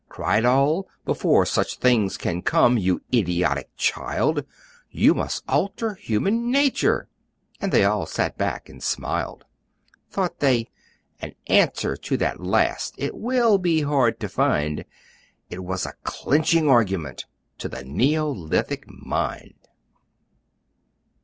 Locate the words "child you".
3.77-5.13